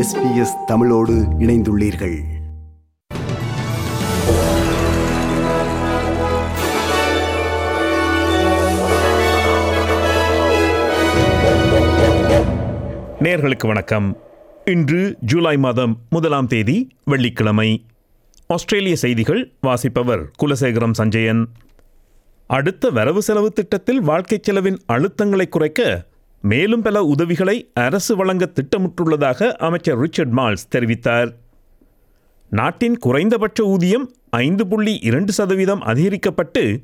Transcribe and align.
SBS 0.00 0.64
தமிழோடு 0.66 1.12
இணைந்துள்ளீர்கள். 1.12 2.18
நேர்களுக்கு 13.20 13.66
வணக்கம். 13.66 14.16
இன்று 14.64 15.16
ஜூலை 15.20 15.56
மாதம் 15.56 15.98
முதலாம் 16.10 16.46
தேதி 16.46 16.88
வெள்ளிக்கிழமை. 17.04 17.86
ஆஸ்திரேலிய 18.46 18.96
செய்திகள் 18.96 19.52
வாசிப்பவர் 19.60 20.30
குலசேகரம் 20.42 20.92
சஞ்சயன். 20.92 21.48
அடுத்த 22.46 22.90
வரவு 22.90 23.22
செலவு 23.22 23.52
திட்டத்தில் 23.52 24.02
வாழ்க்கை 24.02 24.38
செலவின் 24.42 24.78
அழுத்தங்களை 24.86 25.48
குறைக்க 25.48 26.08
மேலும் 26.42 26.82
பல 26.82 27.04
உதவிகளை 27.04 27.70
அரசு 27.74 28.16
வழங்க 28.16 28.52
திட்டமிட்டுள்ளதாக 28.54 29.50
அமைச்சர் 29.52 29.98
ரிச்சர்ட் 30.00 30.32
மால்ஸ் 30.38 30.68
தெரிவித்தார். 30.74 31.30
நாட்டின் 32.50 32.96
குறைந்தபட்ச 32.98 33.64
ஊதியம் 33.64 34.10
ஐந்து 34.30 34.66
புள்ளி 34.66 34.98
இரண்டு 35.02 35.32
சதவீதம் 35.32 35.82
அதிகரிக்கப்பட்டு 35.82 36.82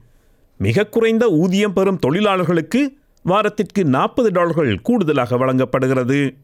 மிக 0.59 0.87
குறைந்த 0.87 1.29
ஊதியம் 1.29 1.73
பெறும் 1.73 1.99
தொழிலாளர்களுக்கு 1.99 2.97
வாரத்திற்கு 3.23 3.85
நாற்பது 3.85 4.31
டாலர்கள் 4.31 4.81
கூடுதலாக 4.81 5.37
வழங்கப்படுகிறது. 5.37 6.37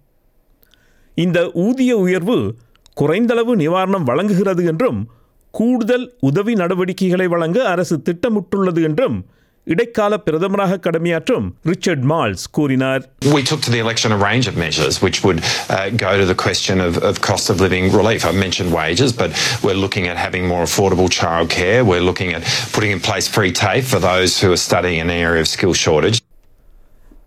இந்த 1.15 1.51
ஊதிய 1.55 1.97
உயர்வு 1.97 2.57
குறைந்தளவு 2.95 3.57
நிவாரணம் 3.57 4.05
வழங்குகிறது 4.05 4.65
என்றும் 4.65 5.11
கூடுதல் 5.51 6.17
உதவி 6.21 6.53
நடவடிக்கைகளை 6.53 7.29
வழங்க 7.29 7.69
அரசு 7.69 8.03
திட்டமிட்டுள்ளது 8.11 8.83
என்றும் 8.83 9.27
இடைக்கால 9.67 10.15
பிரதமராக 10.19 10.79
கடமையாற்றும் 10.85 11.45
ரிச்சர்ட் 11.71 12.05
மால்ஸ் 12.13 12.45
கூறினார் 12.51 13.03
We 13.33 13.43
took 13.43 13.61
to 13.67 13.73
the 13.75 13.81
election 13.85 14.11
a 14.13 14.21
range 14.21 14.47
of 14.51 14.57
measures 14.57 14.95
which 15.05 15.19
would 15.23 15.41
uh, 15.69 15.77
go 15.99 16.13
to 16.17 16.27
the 16.27 16.37
question 16.37 16.77
of, 16.81 16.95
of 17.01 17.15
cost 17.23 17.47
of 17.53 17.57
living 17.61 17.85
relief. 17.93 18.21
I've 18.29 18.41
mentioned 18.47 18.73
wages, 18.75 19.11
but 19.15 19.31
we're 19.65 19.81
looking 19.85 20.07
at 20.13 20.17
having 20.17 20.45
more 20.47 20.65
affordable 20.65 21.09
childcare. 21.19 21.79
We're 21.85 22.07
looking 22.11 22.33
at 22.33 22.43
putting 22.75 22.93
in 22.97 23.01
place 23.01 23.29
free 23.29 23.53
TAFE 23.63 23.87
for 23.87 24.01
those 24.03 24.33
who 24.41 24.51
are 24.53 24.63
studying 24.69 24.99
in 24.99 25.09
an 25.09 25.21
area 25.23 25.43
of 25.43 25.51
skill 25.55 25.77
shortage. 25.85 26.19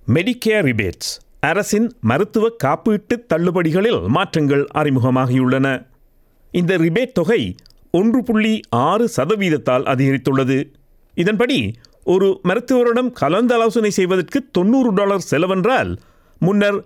Medicare 0.07 0.65
rebates 0.65 1.11
அரசின் 1.43 1.87
மருத்துவ 2.03 2.45
காப்பீட்டு 2.63 3.15
தள்ளுபடிகளில் 3.31 4.01
மாற்றங்கள் 4.09 4.63
அறிமுகமாகியுள்ளன 4.79 5.67
இந்த 6.53 6.73
rebate 6.83 7.15
தொகை 7.19 7.41
ஒன்று 7.93 8.19
புள்ளி 8.27 8.53
ஆறு 8.85 9.05
சதவீதத்தால் 9.15 9.85
அதிகரித்துள்ளது 9.93 10.57
இதன்படி 11.17 11.59
ஒரு 12.05 12.27
மருத்துவரிடம் 12.43 13.11
கலந்தாலோசனை 13.21 13.91
செய்வதற்கு 13.91 14.39
தொண்ணூறு 14.51 14.89
டாலர் 14.93 15.27
செலவென்றால் 15.31 15.91
முன்னர் 16.41 16.79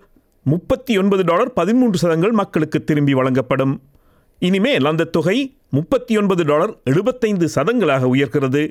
முப்பத்தி 0.46 0.92
ஒன்பது 0.98 1.22
டாலர் 1.22 1.50
பதிமூன்று 1.52 1.98
சதங்கள் 1.98 2.34
மக்களுக்கு 2.40 2.78
திரும்பி 2.84 3.14
வழங்கப்படும். 3.14 3.74
இனிமேல் 4.42 4.84
அந்த 4.84 5.08
தொகை 5.16 5.38
முப்பத்தி 5.68 6.16
ஒன்பது 6.16 6.44
டாலர் 6.44 6.72
எழுபத்தைந்து 6.84 7.46
சதங்களாக 7.56 8.04
உயர்கிறது. 8.14 8.62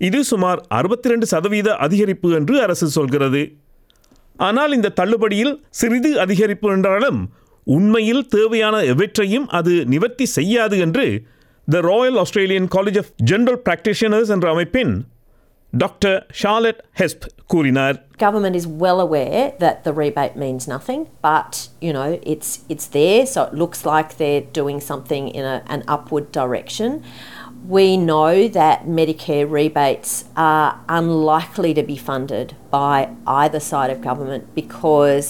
இது 0.00 0.24
சுமார் 0.24 0.60
அறுபத்தி 0.68 1.08
ரெண்டு 1.08 1.26
சதவீத 1.26 1.68
அதிகரிப்பு 1.76 2.28
என்று 2.32 2.62
அரசு 2.62 2.86
சொல்கிறது. 2.90 3.42
ஆனால் 4.36 4.72
இந்த 4.72 4.94
தள்ளுபடியில் 5.00 5.54
சிறிது 5.70 6.12
அதிகரிப்பு 6.24 6.70
என்றாலும் 6.76 7.20
உண்மையில் 7.66 8.24
தேவையான 8.28 8.76
எவற்றையும் 8.84 9.46
அது 9.58 9.72
நிவர்த்தி 9.86 10.26
செய்யாது 10.36 10.78
என்று 10.78 11.06
the 11.68 11.80
Royal 11.80 12.18
Australian 12.22 12.68
College 12.74 12.98
of 12.98 13.12
General 13.30 13.60
Practitioners 13.66 14.32
என்ற 14.34 14.48
அமைப்பின் 14.50 14.92
டாக்டர் 15.73 16.17
ஷார்லட் 16.41 16.81
ஹெஸ்ப் 16.99 17.25
கூறினார் 17.51 17.97
government 18.23 18.55
is 18.59 18.65
well 18.83 18.99
aware 19.05 19.43
that 19.63 19.77
the 19.85 19.91
rebate 19.99 20.35
means 20.43 20.63
nothing, 20.73 21.01
but 21.27 21.51
you 21.85 21.91
know 21.97 22.09
it's 22.33 22.49
it's 22.73 22.87
there, 22.97 23.21
so 23.33 23.39
it 23.47 23.53
looks 23.61 23.79
like 23.91 24.09
they're 24.21 24.45
doing 24.59 24.79
something 24.89 25.23
in 25.39 25.45
a, 25.53 25.57
an 25.75 25.81
upward 25.95 26.27
direction. 26.39 26.89
We 27.77 27.87
know 28.11 28.33
that 28.59 28.77
Medicare 28.99 29.47
rebates 29.59 30.11
are 30.35 30.69
unlikely 30.99 31.71
to 31.79 31.83
be 31.91 31.97
funded 32.09 32.47
by 32.79 32.93
either 33.41 33.61
side 33.71 33.91
of 33.95 33.99
government 34.09 34.43
because 34.61 35.27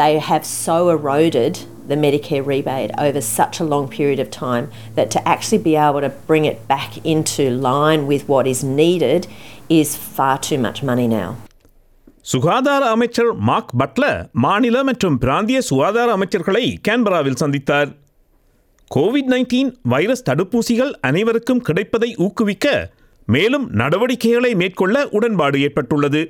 they 0.00 0.12
have 0.30 0.44
so 0.66 0.76
eroded 0.96 1.54
the 1.85 1.97
Medicare 1.97 2.45
rebate 2.45 2.91
over 2.99 3.21
such 3.29 3.59
a 3.59 3.65
long 3.65 3.87
period 3.89 4.19
of 4.19 4.29
time 4.31 4.65
that 4.95 5.09
to 5.11 5.21
actually 5.27 5.61
be 5.61 5.75
able 5.77 6.01
to 6.01 6.11
bring 6.27 6.45
it 6.45 6.67
back 6.67 6.91
into 7.05 7.49
line 7.61 8.07
with 8.07 8.27
what 8.27 8.47
is 8.47 8.63
needed 8.75 9.21
is 9.71 9.89
far 10.11 10.35
too 10.41 10.59
much 10.59 10.81
money 10.83 11.07
now. 11.13 11.29
சுகாதார 12.25 12.83
அமைச்சர் 12.95 13.31
mark 13.47 13.73
Buttler 13.79 14.19
மாநில 14.43 14.83
மற்றும் 14.83 15.15
பிராந்திய 15.23 15.57
சுகாதார 15.69 16.09
அமைச்சர்களை 16.17 16.63
கேன்பராவில் 16.87 17.41
சந்தித்தார் 17.41 17.89
Covid 18.91 19.31
nineteen 19.33 19.71
virus 19.93 20.25
தடுப்பூசிகள் 20.29 20.93
அனைவருக்கும் 21.09 21.61
கிடைப்பதை 21.67 22.09
ஊக்குவிக்க 22.25 22.67
மேலும் 23.27 23.65
நடவடிக்கைகளை 23.81 24.51
மேற்கொள்ள 24.61 24.97
உடன்பாடு 25.17 25.59
ஏற்பட்டுள்ளது 25.67 26.21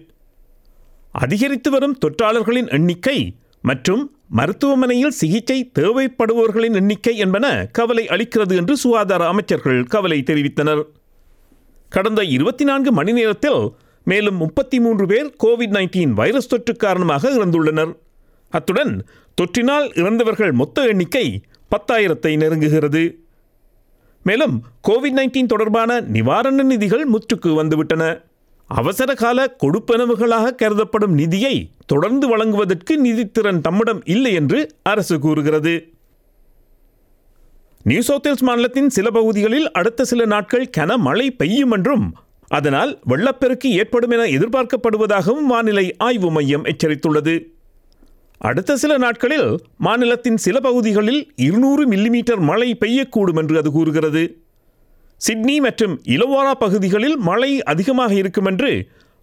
அதிகரித்து 1.15 1.69
வரும் 1.75 1.95
தொற்றாளர்களின் 2.03 2.69
எண்ணிக்கை 2.77 3.17
மற்றும் 3.63 4.03
மருத்துவமனையில் 4.37 5.11
சிகிச்சை 5.11 5.71
தேவைப்படுபவர்களின் 5.79 6.73
எண்ணிக்கை 6.73 7.17
என்பன 7.17 7.67
கவலை 7.71 8.07
அளிக்கிறது 8.07 8.55
என்று 8.55 8.77
சுகாதார 8.77 9.27
அமைச்சர்கள் 9.27 9.83
கவலை 9.83 10.23
தெரிவித்தனர். 10.25 10.83
கடந்த 11.89 12.23
இருபத்தி 12.23 12.63
நான்கு 12.63 12.91
மணி 12.91 13.11
நேரத்தில் 13.11 13.71
மேலும் 14.03 14.35
முப்பத்தி 14.35 14.79
மூன்று 14.79 15.05
பேர் 15.05 15.35
கோவிட் 15.43 15.75
நைன்டீன் 15.75 16.09
வைரஸ் 16.09 16.47
தொற்று 16.47 16.75
காரணமாக 16.75 17.29
இறந்துள்ளனர். 17.29 17.95
அத்துடன் 18.49 19.05
தொற்றினால் 19.41 19.97
இறந்தவர்கள் 19.97 20.51
மொத்த 20.51 20.85
எண்ணிக்கை 20.85 21.41
பத்தாயிரத்தை 21.71 22.33
நெருங்குகிறது. 22.37 23.15
மேலும் 24.23 24.63
கோவிட் 24.87 25.17
நைன்டீன் 25.19 25.45
தொடர்பான 25.45 26.01
நிவாரண 26.01 26.63
நிதிகள் 26.63 27.05
முற்றுக்கு 27.05 27.63
வந்துவிட்டன. 27.63 28.23
அவசர 28.65 29.13
கால 29.13 29.55
கொடுப்பனவுகளாக 29.63 30.55
கருதப்படும் 30.55 31.13
நிதியை 31.13 31.69
தொடர்ந்து 31.85 32.27
வழங்குவதற்கு 32.27 33.03
நிதித்திறன் 33.03 33.61
தம்மிடம் 33.61 34.01
இல்லை 34.05 34.33
என்று 34.33 34.71
அரசு 34.83 35.19
கூறுகிறது. 35.19 35.89
நியூ 37.83 38.01
சவுத்வேல்ஸ் 38.07 38.41
மாநிலத்தின் 38.41 38.89
சில 38.89 39.09
பகுதிகளில் 39.09 39.71
அடுத்த 39.71 40.05
சில 40.05 40.25
நாட்கள் 40.25 40.69
கன 40.77 40.95
மழை 40.95 41.31
பெய்யும் 41.31 41.71
என்றும் 41.71 42.15
அதனால் 42.47 42.99
வெள்ளப்பெருக்கு 43.09 43.71
ஏற்படும் 43.71 44.09
என 44.09 44.23
எதிர்பார்க்கப்படுவதாகவும் 44.23 45.45
வானிலை 45.45 45.95
ஆய்வு 45.97 46.31
மையம் 46.31 46.65
எச்சரித்துள்ளது. 46.65 47.43
அடுத்த 48.37 48.77
சில 48.77 48.97
நாட்களில் 48.97 49.59
மாநிலத்தின் 49.77 50.37
சில 50.37 50.59
பகுதிகளில் 50.59 51.31
இருநூறு 51.35 51.87
மில்லிமீட்டர் 51.87 52.39
மழை 52.39 52.77
பெய்யக்கூடும் 52.79 53.37
என்று 53.37 53.57
அது 53.57 53.71
கூறுகிறது. 53.71 54.42
சிட்னி 55.21 55.55
மற்றும் 55.59 55.93
இலவோரா 56.15 56.53
பகுதிகளில் 56.63 57.17
மழை 57.29 57.51
அதிகமாக 57.73 58.13
இருக்கும் 58.13 58.49
என்று 58.51 58.71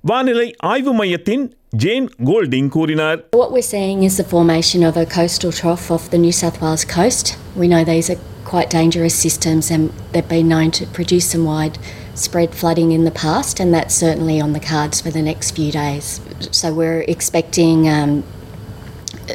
வானிலை 0.04 0.46
ஆய்வு 0.72 0.92
மையத்தின் 1.00 1.44
ஜேன் 1.82 2.08
கோல்டிங் 2.28 2.70
கூறினார் 2.76 3.18
What 3.40 3.50
we're 3.54 3.70
seeing 3.76 3.98
is 4.08 4.14
the 4.16 4.28
formation 4.36 4.80
of 4.90 4.94
a 4.96 5.06
coastal 5.16 5.52
trough 5.60 5.86
off 5.94 6.04
the 6.14 6.20
New 6.26 6.34
South 6.42 6.58
Wales 6.62 6.84
coast. 6.96 7.26
We 7.60 7.68
know 7.72 7.82
these 7.84 8.08
are 8.14 8.20
quite 8.44 8.70
dangerous 8.70 9.16
systems 9.26 9.70
and 9.70 9.82
they've 10.12 10.32
been 10.36 10.48
known 10.48 10.70
to 10.78 10.84
produce 10.98 11.26
some 11.34 11.44
wide 11.44 11.76
spread 12.14 12.50
flooding 12.60 12.90
in 12.92 13.04
the 13.04 13.14
past, 13.24 13.60
and 13.62 13.68
that's 13.72 13.94
certainly 13.94 14.40
on 14.40 14.52
the 14.52 14.64
cards 14.72 14.96
for 15.00 15.10
the 15.10 15.22
next 15.22 15.48
few 15.52 15.70
days. 15.72 16.06
So 16.52 16.66
we're 16.72 17.02
expecting 17.14 17.88
um, 17.88 18.10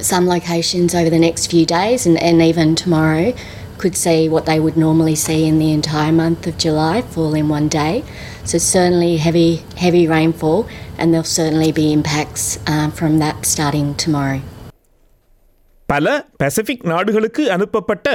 some 0.02 0.28
locations 0.28 0.94
over 0.94 1.10
the 1.10 1.20
next 1.20 1.48
few 1.48 1.66
days 1.66 2.06
and, 2.06 2.18
and 2.22 2.42
even 2.42 2.76
tomorrow 2.76 3.34
could 3.78 3.96
see 3.96 4.30
what 4.30 4.46
they 4.46 4.60
would 4.60 4.78
normally 4.78 5.16
see 5.18 5.46
in 5.46 5.60
the 5.60 5.72
entire 5.72 6.12
month 6.12 6.48
of 6.48 6.58
July 6.58 7.02
fall 7.14 7.34
in 7.36 7.48
one 7.50 7.68
day. 7.70 7.94
So 8.44 8.58
certainly 8.58 9.18
heavy 9.18 9.50
heavy 9.76 10.08
rainfall 10.08 10.60
and 10.98 11.06
there'll 11.12 11.34
certainly 11.34 11.72
be 11.72 11.88
impacts 11.94 12.46
um, 12.68 12.92
from 12.92 13.20
that 13.20 13.38
starting 13.46 13.90
tomorrow. 13.96 14.40
பல 15.90 16.06
Pacific 16.38 16.86
நாடுகளுக்கு 16.86 17.44
அனுப்பப்பட்ட 17.52 18.08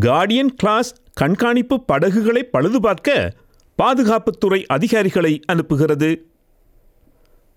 Guardian 0.00 0.52
class 0.56 0.90
கண்காணிப்பு 1.14 1.76
படகுகளை 1.80 2.42
பழுதுபார்க்க 2.52 3.16
பாதுகாப்புத்துறை 3.78 4.60
அதிகாரிகளை 4.66 5.32
அனுப்புகிறது 5.52 6.10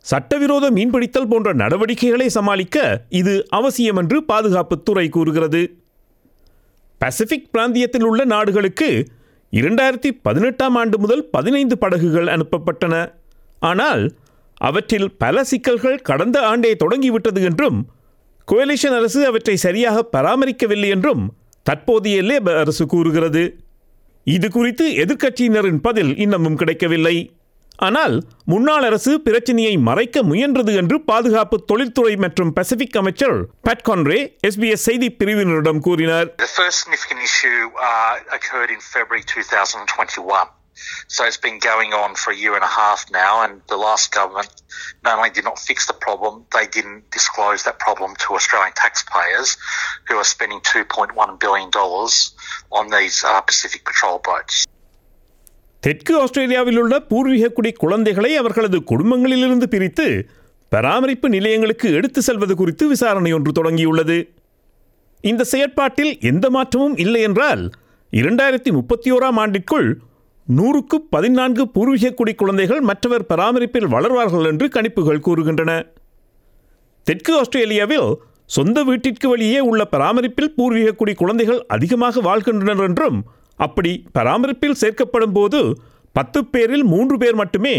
சட்டவிரோத 0.06 0.66
மீன்பிடித்தல் 0.72 1.28
போன்ற 1.28 1.50
நடவடிக்கைகளை 1.54 2.28
சமாளிக்க 2.30 2.78
இது 3.10 3.34
அவசியம் 3.50 3.96
என்று 3.96 4.18
பாதுகாப்புத்துறை 4.24 5.10
கூறுகிறது 5.10 5.62
பசிபிக் 7.02 7.48
பிராந்தியத்தில் 7.52 8.04
உள்ள 8.04 8.22
நாடுகளுக்கு 8.26 8.88
இரண்டாயிரத்தி 9.52 10.10
பதினெட்டாம் 10.22 10.76
ஆண்டு 10.76 10.98
முதல் 11.00 11.24
பதினைந்து 11.30 11.76
படகுகள் 11.78 12.28
அனுப்பப்பட்டன. 12.28 12.96
ஆனால் 13.60 14.04
அவற்றில் 14.62 15.10
பல 15.18 15.44
சிக்கல்கள் 15.44 16.06
கடந்த 16.10 16.38
ஆண்டே 16.50 16.72
தொடங்கிவிட்டது 16.76 17.42
என்றும் 17.44 17.80
கோயலிஷன் 18.48 18.96
அரசு 18.98 19.26
அவற்றை 19.26 19.56
சரியாக 19.56 19.98
பராமரிக்கவில்லை 20.14 20.90
என்றும் 20.90 21.24
தற்போதைய 21.64 22.20
லேபர் 22.22 22.60
அரசு 22.60 22.86
கூறுகிறது. 22.86 23.44
இது 24.28 24.48
குறித்து 24.50 24.86
எதிர்க்கட்சியினரின் 25.04 25.82
பதில் 25.82 26.12
இன்னமும் 26.18 26.56
கிடைக்கவில்லை. 26.56 27.16
ஆனால் 27.88 28.16
முன்னாள் 28.46 28.86
அரசு 28.88 29.12
பிரச்சனையை 29.28 29.74
மறைக்க 29.88 30.24
முயன்றது 30.24 30.72
என்று 30.82 30.98
பாதுகாப்பு 31.02 31.58
தொழில்துறை 31.70 32.14
மற்றும் 32.26 32.54
பசிபிக் 32.58 32.98
அமைச்சர் 33.02 33.38
பேட் 33.68 33.86
கான்ரே 33.90 34.20
எஸ்பிஎஸ் 34.50 34.88
செய்தி 34.90 35.10
பிரிவினரிடம் 35.22 35.84
கூறினார் 35.88 36.28
The 36.46 36.52
first 36.60 36.78
significant 36.84 37.22
issue 37.30 37.60
uh, 37.90 38.14
occurred 38.38 38.72
in 38.76 38.82
February 38.94 39.24
2021. 39.28 40.50
So 41.08 41.26
it's 41.26 41.38
been 41.38 41.60
going 41.62 41.94
on 41.94 42.16
for 42.16 42.30
a 42.32 42.36
year 42.36 42.54
and 42.56 42.64
a 42.64 42.74
half 42.76 43.00
now, 43.12 43.44
and 43.44 43.54
the 43.68 43.78
last 43.78 44.12
government 44.12 44.52
not 45.04 45.18
only 45.18 45.30
did 45.30 45.44
not 45.44 45.60
fix 45.60 45.86
the 45.86 45.98
problem, 46.06 46.34
they 46.52 46.66
didn't 46.68 47.04
disclose 47.12 47.64
that 47.64 47.78
problem 47.80 48.16
to 48.18 48.28
Australian 48.34 48.74
taxpayers 48.76 49.50
who 50.08 50.16
are 50.16 50.24
spending 50.26 50.62
$2.1 50.62 51.40
billion 51.40 51.70
on 52.72 52.90
these 52.90 53.24
uh, 53.24 53.42
Pacific 53.42 53.84
Patrol 53.86 54.20
boats. 54.24 54.56
தெற்கு 55.84 56.22
ஆஸ்திரேலியாவில் 56.22 56.78
உள்ள 56.78 57.00
பூர்வீக 57.00 57.48
குடி 57.48 57.72
குழந்தைகளை 57.72 58.36
அவர்களது 58.36 58.78
குடும்பங்களிலிருந்து 58.92 59.64
பிரித்து 59.64 60.28
பராமரிப்பு 60.70 61.30
நிலையங்களுக்கு 61.30 61.94
எடுத்து 61.94 62.22
செல்வது 62.22 62.56
குறித்து 62.56 62.88
விசாரணை 62.88 63.34
ஒன்று 63.34 63.52
தொடங்கியுள்ளது. 63.52 64.18
இந்த 65.22 65.44
செயற்பாட்டில் 65.44 66.20
எந்த 66.20 66.50
மாற்றமும் 66.50 66.96
இல்லை 66.98 67.22
என்றால் 67.22 67.64
இரண்டாயிரத்தி 68.14 68.72
முப்பத்தி 68.72 69.12
ஓராம் 69.12 69.40
ஆண்டிற்குள் 69.40 69.90
நூறுக்கு 70.58 70.98
பதினான்கு 71.10 71.68
பூர்வீக 71.68 72.14
குடி 72.14 72.36
குழந்தைகள் 72.36 72.82
மற்றவர் 72.82 73.26
பராமரிப்பில் 73.26 73.92
வளர்வார்கள் 73.96 74.46
என்று 74.46 74.68
கணிப்புகள் 74.68 75.26
கூறுகின்றன. 75.26 75.72
தெற்கு 77.04 77.40
ஆஸ்திரேலியாவில் 77.40 78.10
சொந்த 78.46 78.84
வீட்டிற்கு 78.84 79.30
வெளியே 79.30 79.60
உள்ள 79.60 79.86
பராமரிப்பில் 79.86 80.54
பூர்வீக 80.56 80.92
குடி 80.92 81.14
குழந்தைகள் 81.14 81.62
அதிகமாக 81.68 82.22
வாழ்கின்றனர் 82.22 82.80
என்றும் 82.80 83.20
அப்படி 83.66 83.92
பராமரிப்பில் 84.18 84.80
சேர்க்கப்படும் 84.82 85.36
போது 85.38 85.60
பத்து 86.16 86.40
பேரில் 86.54 86.86
மூன்று 86.94 87.16
பேர் 87.18 87.38
மட்டுமே 87.42 87.76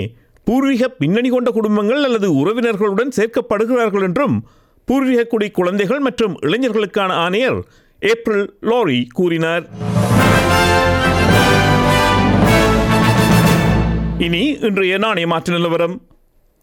பூர்வீக 0.47 0.89
பின்னணி 1.01 1.31
கொண்ட 1.31 1.49
குடும்பங்கள் 1.51 2.05
அல்லது 2.07 2.29
உறவினர்களுடன் 2.41 3.15
சேர்க்கப்படுகிறார்கள் 3.19 4.07
என்றும் 4.09 4.37
பூர்வீக 4.89 5.23
குடி 5.33 5.49
குழந்தைகள் 5.51 6.03
மற்றும் 6.07 6.35
இளைஞர்களுக்கான 6.47 7.11
ஆணையர் 7.25 7.59
ஏப்ரல் 8.03 8.47
லோரி 8.71 9.01
கூறினார். 9.19 9.65
இனி 14.27 14.43
இன்றைய 14.69 14.97
நாணய 15.05 15.27
மாற்று 15.33 15.53
நிலவரம். 15.57 15.95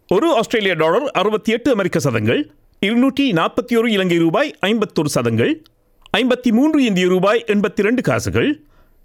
ஒரு 0.09 0.27
ஆஸ்திரேலிய 0.39 0.73
டாலர் 0.81 1.07
அறுபத்தி 1.21 1.51
எட்டு 1.55 1.69
அமெரிக்க 1.75 1.99
சதங்கள் 2.05 2.41
இருநூற்றி 2.81 3.25
நாற்பத்தி 3.39 3.73
ஒரு 3.79 3.87
இலங்கை 3.95 4.17
ரூபாய் 4.25 4.49
ஐம்பத்தொரு 4.69 5.09
சதங்கள் 5.15 5.53
ஐம்பத்தி 6.17 6.51
மூன்று 6.57 6.79
இந்திய 6.89 7.07
ரூபாய் 7.07 7.41
எண்பத்தி 7.53 7.81
ரெண்டு 7.87 8.01
காசுகள் 8.09 8.49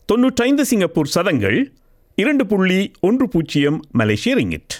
தொன்னூற்றைந்து 0.08 0.60
சிங்கப்பூர் 0.60 1.06
சதங்கள் 1.06 1.72
இரண்டு 2.14 2.46
புள்ளி 2.46 2.92
ஒன்று 3.00 3.28
பூஜ்ஜியம் 3.28 3.78
மலேசிய 3.92 4.36
ரிங்கிட். 4.36 4.74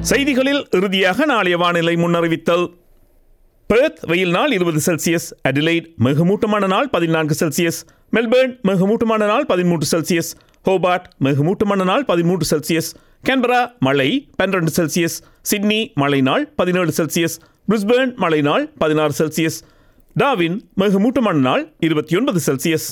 செய்திகளில் 0.00 0.66
இறுதியாக 0.70 1.24
நாளைய 1.24 1.56
வானிலை 1.56 1.94
முன்னறிவித்தல். 1.96 2.64
பெர்த் 3.66 4.00
வெயில் 4.06 4.30
நாள் 4.30 4.52
இருபது 4.52 4.80
செல்சியஸ் 4.86 5.28
அடிலைட் 5.48 5.86
மிகமூட்டமான 6.04 6.66
நாள் 6.66 6.88
பதினான்கு 6.90 7.34
செல்சியஸ் 7.40 7.80
மெல்பர்ன் 8.12 8.54
மிகமூட்டமான 8.68 9.26
நாள் 9.26 9.46
பதிமூன்று 9.46 9.86
செல்சியஸ் 9.92 10.32
ஹோபார்ட் 10.66 11.06
மிகமூட்டமான 11.24 11.84
நாள் 11.84 12.04
பதிமூன்று 12.04 12.46
செல்சியஸ் 12.50 12.90
கேன்பரா 13.28 13.60
மழை 13.78 14.28
பன்னிரண்டு 14.36 14.72
செல்சியஸ் 14.76 15.16
சிட்னி 15.42 15.92
மழை 15.94 16.20
நாள் 16.20 16.46
பதினேழு 16.56 16.92
செல்சியஸ் 16.96 17.36
பிரிஸ்பேர்ன் 17.68 18.14
மழை 18.16 18.40
நாள் 18.42 18.68
பதினாறு 18.78 19.14
செல்சியஸ் 19.18 19.58
டாவின் 20.20 20.60
மிகமூட்டமான 20.76 21.32
நாள் 21.32 21.72
இருபத்தி 21.78 22.16
ஒன்பது 22.16 22.40
செல்சியஸ். 22.46 22.88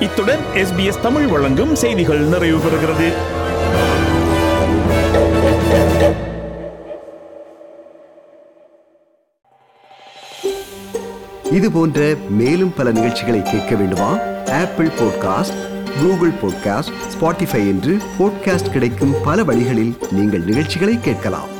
இத்துடன் 0.00 0.38
எஸ்பிஎஸ் 0.54 1.00
தமிழ் 1.00 1.26
வழங்கும் 1.26 1.74
செய்திகள் 1.74 2.18
நிறைவு 2.18 2.58
பெறுகிறது. 2.58 3.12
இது 11.52 11.72
போன்ற 11.72 12.14
மேலும் 12.28 12.74
பல 12.74 12.90
நிகழ்ச்சிகளை 12.90 13.42
கேட்க 13.42 13.74
வேண்டுமா? 13.74 14.18
Apple 14.46 14.86
podcast 14.86 15.88
Google 16.00 16.30
podcast 16.30 16.92
Spotify 17.20 17.54
என்று 17.54 17.96
பாட்காஸ்ட் 18.18 18.70
கிடைக்கும் 18.70 19.14
பல 19.24 19.44
வழிகளில் 19.44 19.96
நீங்கள் 20.10 20.44
நிகழ்ச்சிகளை 20.44 21.00
கேட்கலாம். 21.00 21.58